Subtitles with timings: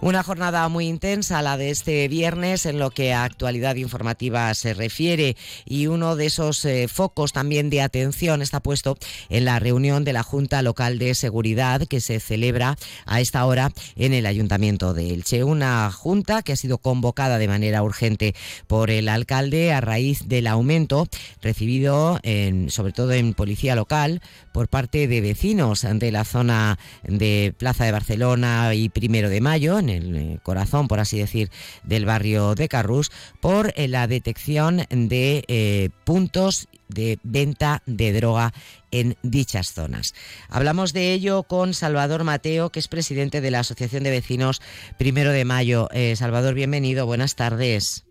[0.00, 4.72] Una jornada muy intensa, la de este viernes, en lo que a actualidad informativa se
[4.72, 8.96] refiere, y uno de esos eh, focos también de atención está puesto
[9.28, 13.72] en la reunión de la Junta Local de Seguridad que se celebra a esta hora
[13.96, 15.42] en el Ayuntamiento de Elche.
[15.42, 18.36] Una junta que ha sido convocada de manera urgente
[18.68, 21.08] por el alcalde a raíz del aumento
[21.42, 24.22] recibido, en, sobre todo en policía local,
[24.52, 29.80] por parte de vecinos de la zona de Plaza de Barcelona y Primero de Mayo,
[29.88, 31.50] el eh, corazón, por así decir,
[31.82, 38.54] del barrio de Carrús, por eh, la detección de eh, puntos de venta de droga
[38.90, 40.14] en dichas zonas.
[40.48, 44.62] Hablamos de ello con Salvador Mateo, que es presidente de la Asociación de Vecinos
[44.96, 45.88] Primero de Mayo.
[46.14, 48.07] Salvador, bienvenido, buenas tardes.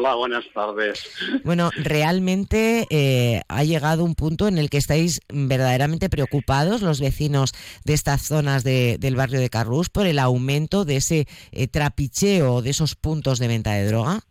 [0.00, 1.04] Hola, buenas tardes.
[1.44, 7.52] Bueno, realmente eh, ha llegado un punto en el que estáis verdaderamente preocupados los vecinos
[7.84, 12.70] de estas zonas del barrio de Carrús por el aumento de ese eh, trapicheo de
[12.70, 14.22] esos puntos de venta de droga.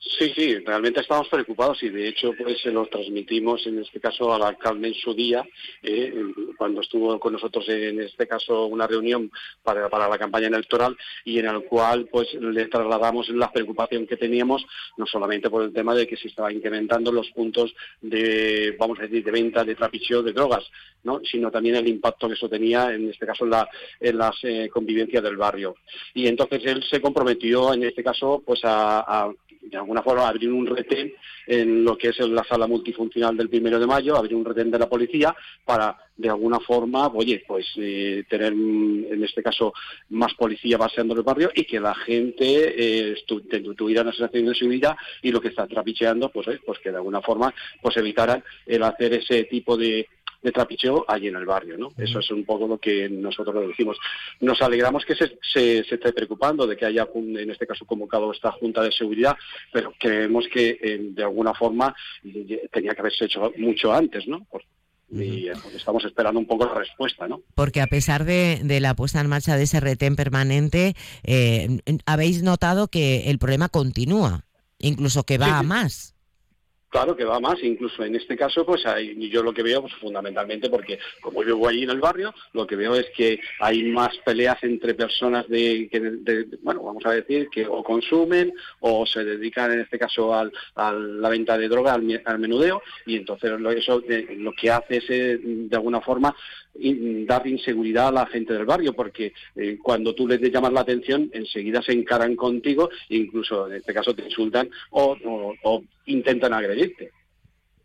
[0.00, 4.32] Sí, sí, realmente estamos preocupados y de hecho pues se lo transmitimos en este caso
[4.32, 5.44] al alcalde en su día,
[5.82, 6.14] eh,
[6.56, 9.28] cuando estuvo con nosotros en este caso una reunión
[9.60, 14.16] para, para, la campaña electoral y en el cual pues le trasladamos la preocupación que
[14.16, 14.64] teníamos,
[14.96, 19.02] no solamente por el tema de que se estaban incrementando los puntos de, vamos a
[19.02, 20.64] decir, de venta de trapicheo de drogas,
[21.02, 21.20] ¿no?
[21.24, 24.68] sino también el impacto que eso tenía en este caso en la, en las eh,
[24.72, 25.74] convivencia del barrio.
[26.14, 29.28] Y entonces él se comprometió en este caso pues a
[29.70, 31.12] de alguna forma abrir un retén
[31.46, 34.78] en lo que es la sala multifuncional del primero de mayo, abrir un retén de
[34.78, 39.72] la policía para de alguna forma, oye, pues eh, tener en este caso
[40.10, 43.14] más policía baseando el barrio y que la gente eh,
[43.76, 46.96] tuviera una sensación de seguridad y lo que está trapicheando, pues, eh, pues que de
[46.96, 50.08] alguna forma pues evitaran el hacer ese tipo de
[50.42, 51.92] de trapicheo allí en el barrio, ¿no?
[51.96, 53.96] Eso es un poco lo que nosotros le decimos.
[54.40, 58.52] Nos alegramos que se, se, esté preocupando de que haya, en este caso, convocado esta
[58.52, 59.36] Junta de Seguridad,
[59.72, 61.94] pero creemos que eh, de alguna forma
[62.70, 64.46] tenía que haberse hecho mucho antes, ¿no?
[65.10, 67.40] y estamos esperando un poco la respuesta, ¿no?
[67.54, 70.94] Porque a pesar de, la puesta en marcha de ese retén permanente,
[71.24, 74.44] eh, habéis notado que el problema continúa,
[74.78, 76.14] incluso que va a más.
[76.90, 79.92] Claro que va más, incluso en este caso, pues hay, yo lo que veo, pues
[79.96, 83.82] fundamentalmente, porque como yo vivo allí en el barrio, lo que veo es que hay
[83.84, 89.22] más peleas entre personas de, que, bueno, vamos a decir, que o consumen o se
[89.22, 94.02] dedican en este caso al, a la venta de droga, al, menudeo, y entonces eso
[94.08, 96.34] eh, lo que hace es, eh, de alguna forma,
[97.26, 101.30] dar inseguridad a la gente del barrio, porque eh, cuando tú les llamas la atención,
[101.32, 105.16] enseguida se encaran contigo, incluso en este caso te insultan o,
[105.62, 107.12] o intentan agredirte.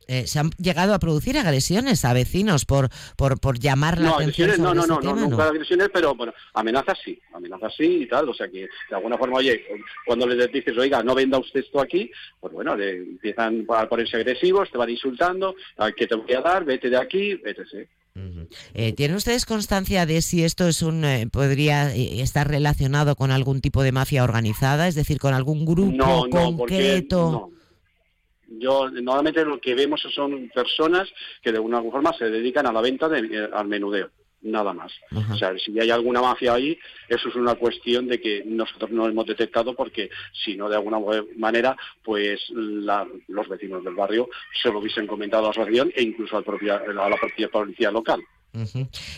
[0.08, 4.50] Eh, ¿Se han llegado a producir agresiones a vecinos por por, por llamar la atención
[4.62, 8.28] no, no, no, no, no, nunca agresiones, pero bueno, amenazas sí, amenazas sí y tal,
[8.28, 9.66] o sea que de alguna forma, oye,
[10.06, 14.18] cuando les dices, oiga, no venda usted esto aquí, pues bueno, le empiezan a ponerse
[14.18, 15.56] agresivos, te van insultando,
[15.96, 16.66] ¿qué te voy a dar?
[16.66, 17.40] Vete de aquí,
[17.72, 17.86] sí.
[18.74, 23.62] Eh, ¿Tienen ustedes constancia de si esto es un eh, podría estar relacionado con algún
[23.62, 27.50] tipo de mafia organizada, es decir, con algún grupo concreto?
[28.59, 31.09] Yo normalmente lo que vemos son personas
[31.42, 34.09] que de alguna forma se dedican a la venta de, eh, al menudeo
[34.44, 34.92] nada más.
[35.31, 36.78] O sea, si hay alguna mafia ahí,
[37.09, 40.09] eso es una cuestión de que nosotros no hemos detectado porque
[40.44, 41.00] si no de alguna
[41.38, 44.30] manera, pues los vecinos del barrio
[44.62, 47.50] se lo hubiesen comentado a la asociación e incluso a la propia, a la propia
[47.50, 48.22] policía local.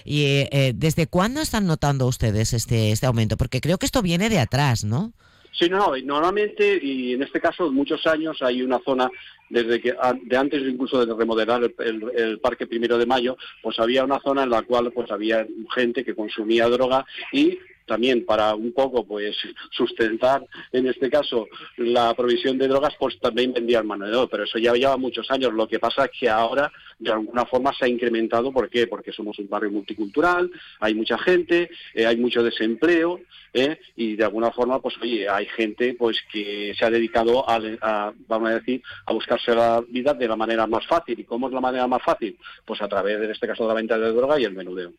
[0.06, 3.36] ¿Y eh, desde cuándo están notando ustedes este, este aumento?
[3.36, 5.14] Porque creo que esto viene de atrás, ¿no?
[5.58, 9.10] Sí, no, normalmente, y en este caso, muchos años hay una zona,
[9.50, 14.20] desde que de antes incluso de remodelar el, Parque Primero de Mayo, pues había una
[14.20, 19.06] zona en la cual pues había gente que consumía droga y también para un poco
[19.06, 19.36] pues
[19.72, 21.48] sustentar en este caso
[21.78, 25.54] la provisión de drogas pues también vendían mano de pero eso ya lleva muchos años
[25.54, 28.88] lo que pasa es que ahora de alguna forma se ha incrementado ¿por qué?
[28.88, 33.20] porque somos un barrio multicultural hay mucha gente eh, hay mucho desempleo
[33.54, 33.80] ¿eh?
[33.96, 38.50] y de alguna forma pues oye hay gente pues que se ha dedicado a, vamos
[38.50, 41.62] a decir a buscarse la vida de la manera más fácil y cómo es la
[41.62, 44.46] manera más fácil pues a través en este caso de la venta de droga y
[44.46, 44.94] el menudeo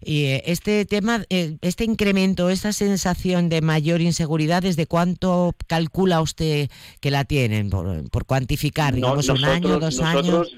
[0.00, 6.20] y eh, este tema, eh, este incremento, esta sensación de mayor inseguridad, ¿desde cuánto calcula
[6.20, 7.70] usted que la tienen?
[7.70, 10.48] Por, cuantificar, digamos, un año, dos años.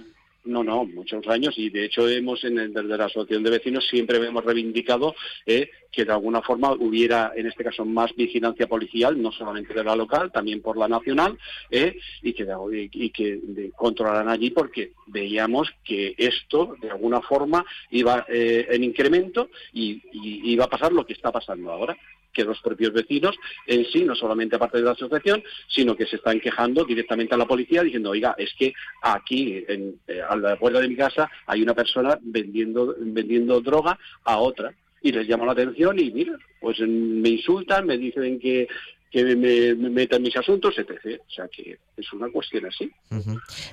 [0.45, 1.55] No, no, muchos años.
[1.59, 5.15] Y de hecho hemos en el, desde la asociación de vecinos siempre hemos reivindicado
[5.45, 9.85] eh, que de alguna forma hubiera en este caso más vigilancia policial, no solamente de
[9.85, 11.37] la local, también por la nacional
[11.71, 18.85] eh, y que, controlaran allí porque veíamos que esto de alguna forma iba eh, en
[18.85, 21.97] incremento y iba a pasar lo que está pasando ahora
[22.33, 23.37] que los propios vecinos
[23.67, 27.39] en sí, no solamente aparte de la asociación, sino que se están quejando directamente a
[27.39, 28.73] la policía diciendo, oiga, es que
[29.03, 33.99] aquí, en, eh, a la puerta de mi casa, hay una persona vendiendo, vendiendo droga
[34.25, 34.75] a otra.
[35.03, 38.69] Y les llama la atención y mira, pues me insultan, me dicen que
[39.11, 41.21] que me, metan mis asuntos, etc.
[41.27, 42.91] O sea que es una cuestión así.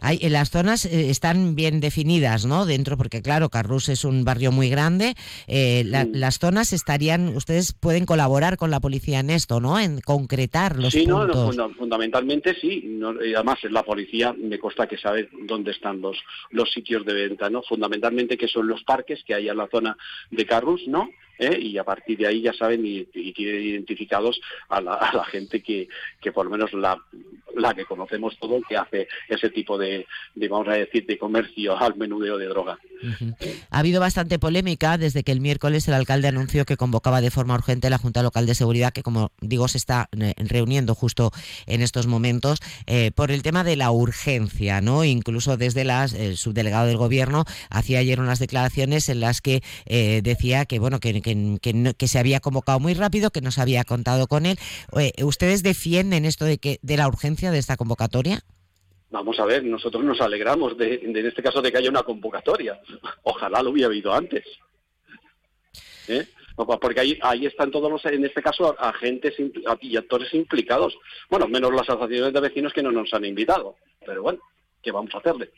[0.01, 2.65] Hay, las zonas eh, están bien definidas, ¿no?
[2.65, 5.13] Dentro, porque claro, Carrus es un barrio muy grande.
[5.47, 6.15] Eh, mm.
[6.15, 9.79] Las zonas estarían, ustedes pueden colaborar con la policía en esto, ¿no?
[9.79, 11.55] En concretar los sí, puntos.
[11.55, 12.99] no, fundamentalmente sí.
[13.35, 16.17] además, la policía me consta que sabe dónde están los,
[16.49, 17.61] los sitios de venta, ¿no?
[17.61, 19.95] Fundamentalmente que son los parques que hay en la zona
[20.31, 21.09] de Carrus, ¿no?
[21.39, 21.57] ¿Eh?
[21.59, 24.39] y a partir de ahí ya saben y, tienen identificados
[24.69, 25.87] a la, gente que,
[26.21, 26.99] que por lo menos la,
[27.55, 30.05] la que conocemos todo que hace ese tipo de,
[30.35, 32.77] vamos a decir, de comercio al menudeo de droga.
[33.69, 37.55] Ha habido bastante polémica desde que el miércoles el alcalde anunció que convocaba de forma
[37.55, 41.31] urgente la Junta Local de Seguridad, que como digo se está eh, reuniendo justo
[41.65, 45.03] en estos momentos, eh, por el tema de la urgencia, ¿no?
[45.03, 49.63] Incluso desde las, el subdelegado del gobierno hacía ayer unas declaraciones en las que
[50.23, 51.07] decía que bueno que
[51.97, 54.59] que, se había convocado muy rápido, que no se había contado con él.
[54.97, 58.43] Eh, ¿Ustedes defienden esto de, que, de la urgencia de esta convocatoria?
[59.09, 62.79] Vamos a ver, nosotros nos alegramos de, en este caso de que haya una convocatoria.
[63.23, 64.45] Ojalá lo hubiera habido antes.
[66.07, 66.27] ¿Eh?
[66.55, 69.35] Porque ahí, ahí están todos los, en este caso, agentes
[69.81, 70.97] y actores implicados.
[71.29, 73.75] Bueno, menos las asociaciones de vecinos que no nos han invitado.
[74.05, 74.39] Pero bueno,
[74.81, 75.51] ¿qué vamos a hacerle?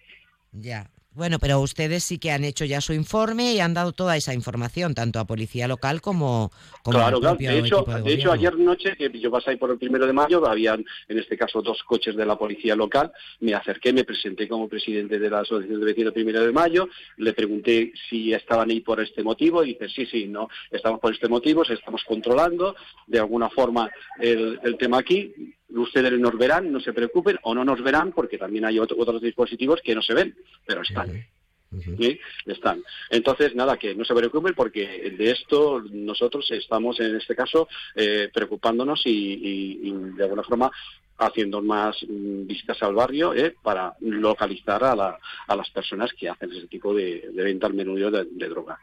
[0.52, 4.16] Ya, bueno, pero ustedes sí que han hecho ya su informe y han dado toda
[4.16, 6.52] esa información, tanto a policía local como,
[6.84, 7.36] como claro, claro.
[7.38, 10.86] De hecho, de, hecho, ayer noche, que yo pasé por el primero de mayo, habían
[11.08, 13.12] en este caso dos coches de la policía local.
[13.40, 17.34] Me acerqué, me presenté como presidente de la Asociación de Vecinos primero de mayo, le
[17.34, 19.64] pregunté si estaban ahí por este motivo.
[19.64, 22.76] Y dice, sí, sí, no, estamos por este motivo, estamos controlando.
[23.08, 23.90] De alguna forma
[24.20, 25.34] el, el tema aquí
[25.72, 29.82] ustedes nos verán, no se preocupen, o no nos verán, porque también hay otros dispositivos
[29.84, 30.36] que no se ven,
[30.66, 31.26] pero están.
[32.46, 32.84] Están.
[33.10, 38.30] Entonces, nada, que no se preocupen porque de esto nosotros estamos, en este caso, eh,
[38.34, 40.72] preocupándonos y, de alguna forma
[41.18, 46.68] haciendo más mm, visitas al barrio eh, para localizar a, las personas que hacen ese
[46.68, 48.80] tipo de, venta al menudeo de, de droga.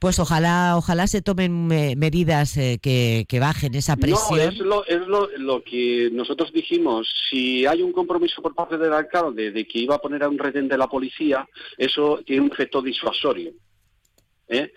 [0.00, 4.38] Pues ojalá, ojalá se tomen medidas eh, que, bajen esa presión.
[4.38, 7.06] No, es, lo, es lo, que nosotros dijimos.
[7.28, 10.38] Si hay un compromiso por parte del alcalde de que iba a poner a un
[10.38, 13.52] retén de la policía, eso tiene un efecto disuasorio.
[14.48, 14.72] ¿eh?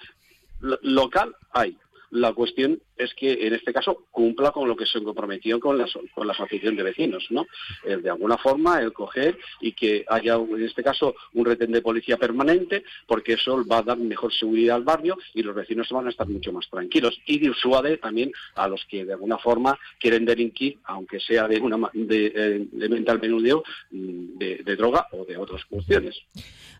[0.60, 1.78] Local hay.
[2.14, 5.88] La cuestión es que en este caso cumpla con lo que se comprometió con la,
[6.14, 7.48] con la asociación de vecinos, ¿no?
[7.84, 12.18] de alguna forma el coger y que haya en este caso un retén de policía
[12.18, 16.10] permanente, porque eso va a dar mejor seguridad al barrio y los vecinos van a
[16.10, 17.20] estar mucho más tranquilos.
[17.26, 21.90] Y disuade también a los que de alguna forma quieren delinquir, aunque sea de una
[21.94, 26.16] de, eh, de mental menudeo, mm, de, droga o de otras cuestiones.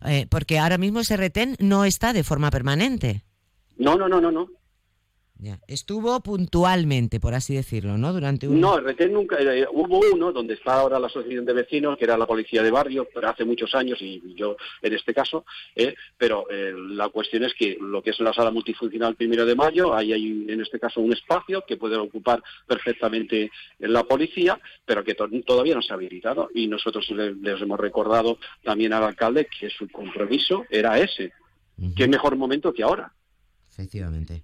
[0.06, 3.22] Eh, porque ahora mismo ese retén no está de forma permanente.
[3.78, 4.50] No, no, no, no, no.
[5.68, 8.14] Estuvo puntualmente, por así decirlo, ¿no?
[8.14, 8.60] Durante un...
[8.60, 9.38] No, el retén nunca...
[9.40, 12.72] Eh, hubo uno donde está ahora la asociación de vecinos, que era la policía de
[12.72, 15.46] barrio, pero hace muchos años, y yo en este caso,
[15.76, 19.56] eh, pero eh, la cuestión es que lo que es la sala multifuncional primero de
[19.56, 25.04] mayo, ahí hay en este caso un espacio que puede ocupar perfectamente la policía, pero
[25.04, 29.70] que todavía no se ha habilitado, y nosotros les hemos recordado también al alcalde que
[29.70, 31.34] su compromiso era ese.
[31.96, 33.12] Qué mejor momento que ahora.
[33.74, 34.44] Efectivamente.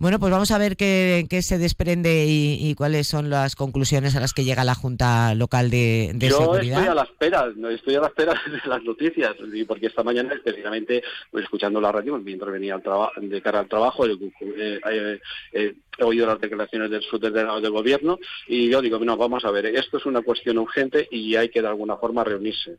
[0.00, 4.34] Bueno, pues vamos a ver qué, se desprende y, cuáles son las conclusiones a las
[4.34, 6.62] que llega la Junta Local de, Seguridad.
[6.62, 9.36] Yo estoy a la espera, estoy a la espera de las noticias,
[9.68, 14.04] porque esta mañana, especialmente, pues, escuchando la radio, mientras venía al de cara al trabajo,
[14.04, 14.18] eh,
[14.56, 15.20] eh,
[15.52, 18.18] eh, he oído las declaraciones del subdelegado del gobierno
[18.48, 21.62] y yo digo, no, vamos a ver, esto es una cuestión urgente y hay que
[21.62, 22.78] de alguna forma reunirse.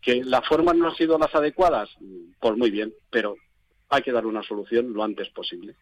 [0.00, 1.90] Que las formas no han sido las adecuadas,
[2.38, 3.36] pues muy bien, pero
[3.88, 5.76] hay que dar una solución lo antes posible.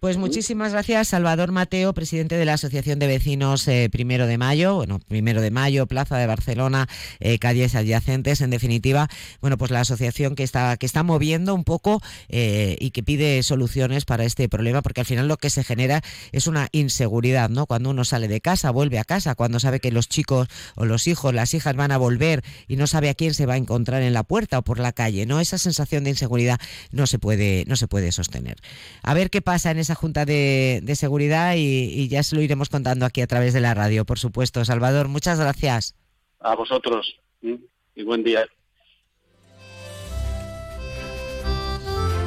[0.00, 4.76] Pues muchísimas gracias, Salvador Mateo, presidente de la Asociación de Vecinos eh, Primero de Mayo,
[4.76, 6.88] bueno, Primero de Mayo, Plaza de Barcelona,
[7.18, 9.10] eh, calles adyacentes, en definitiva,
[9.42, 13.42] bueno, pues la asociación que está que está moviendo un poco eh, y que pide
[13.42, 16.00] soluciones para este problema, porque al final lo que se genera
[16.32, 17.66] es una inseguridad, ¿no?
[17.66, 21.08] Cuando uno sale de casa, vuelve a casa, cuando sabe que los chicos o los
[21.08, 24.00] hijos, las hijas van a volver y no sabe a quién se va a encontrar
[24.00, 25.40] en la puerta o por la calle, ¿no?
[25.40, 26.58] Esa sensación de inseguridad
[26.90, 28.56] no se puede no se puede sostener.
[29.02, 33.06] A ver qué pasa en ese Junta de, Seguridad y, ya se lo iremos contando
[33.06, 34.64] aquí a través de la radio, por supuesto.
[34.64, 35.94] Salvador, muchas gracias.
[36.40, 38.46] A vosotros y buen día.